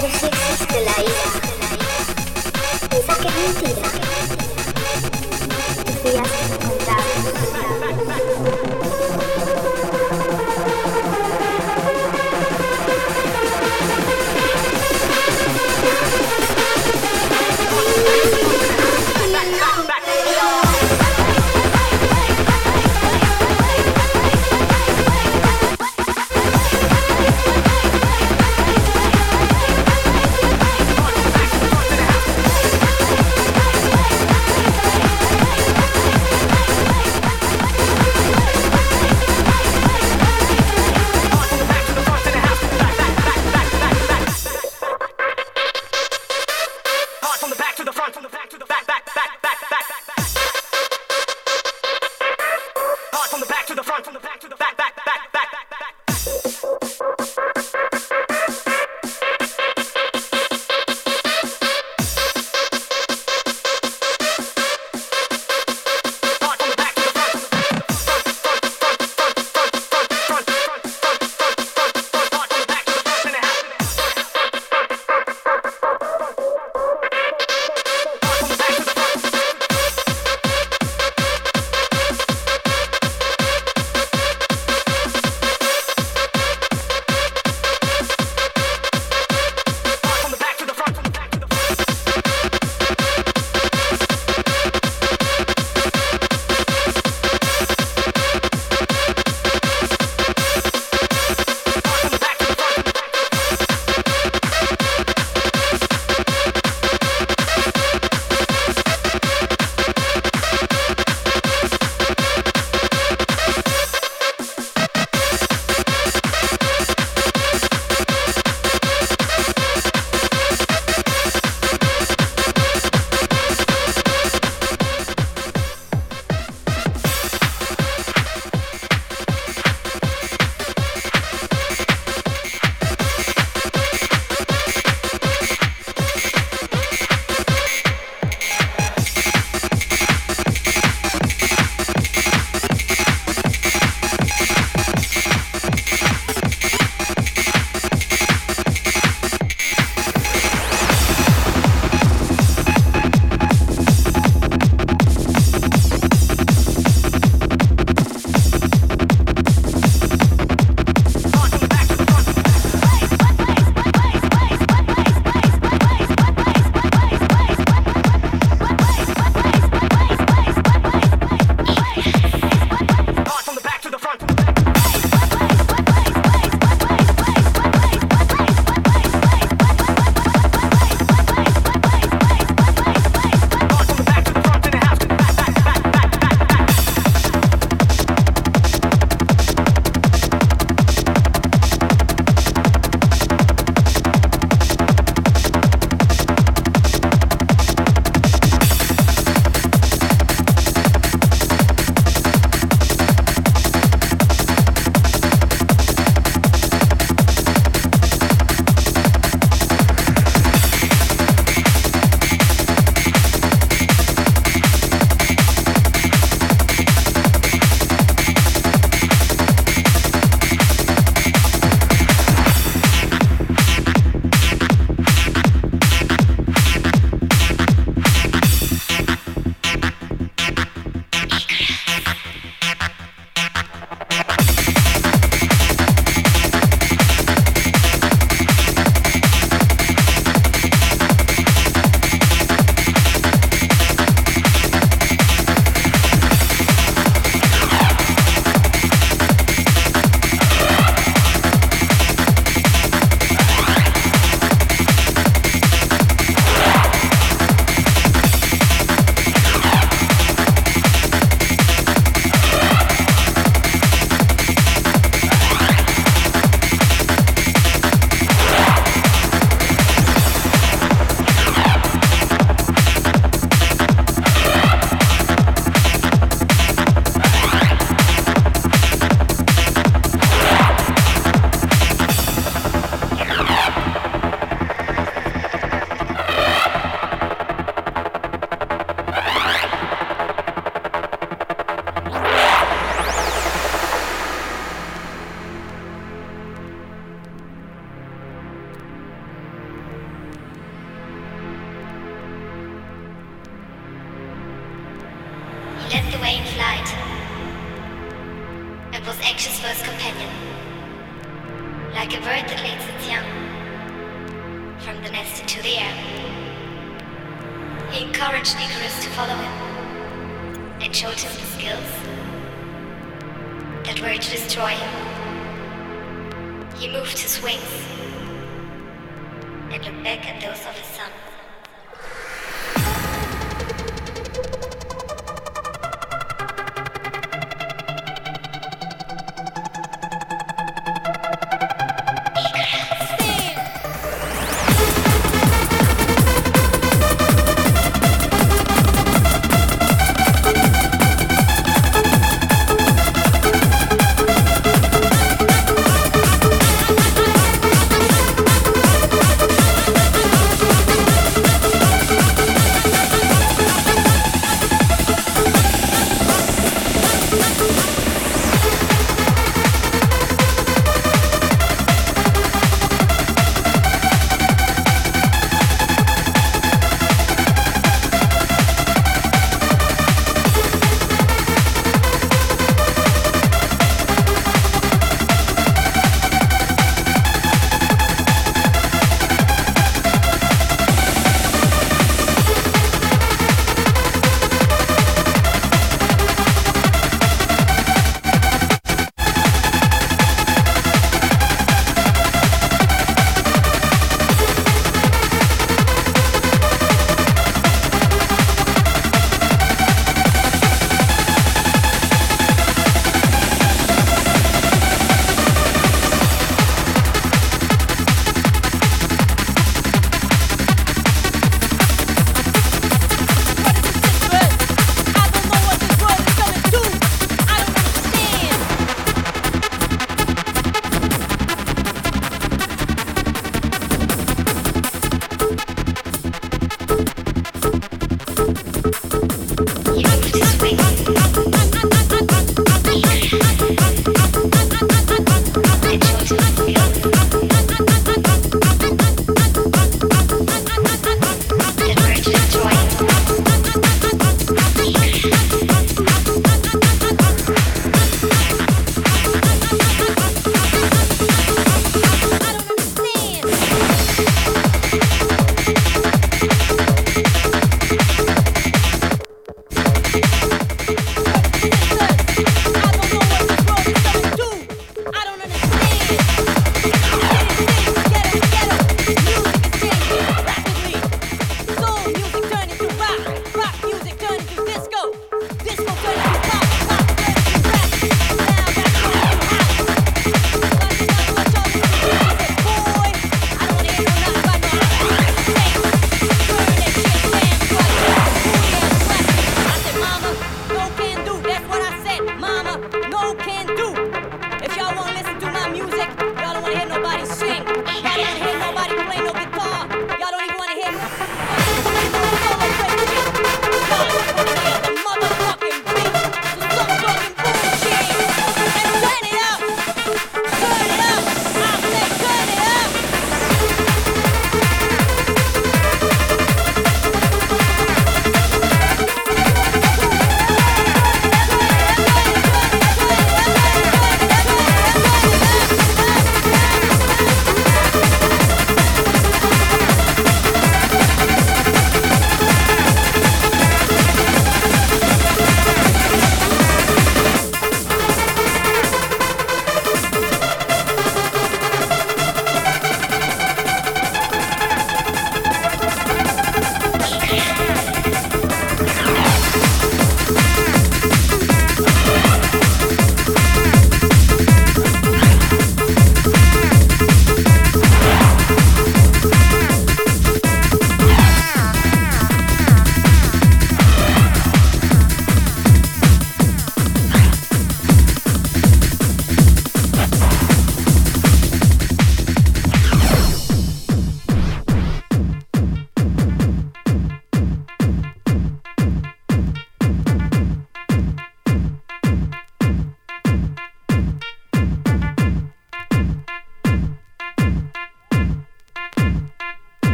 Pero 0.00 0.12
si 0.18 0.26
existe 0.26 0.80
la 0.80 1.02
ira, 1.02 1.26
esa 2.90 3.14
que 3.18 3.28
es 3.28 3.34
mentira. 3.34 3.89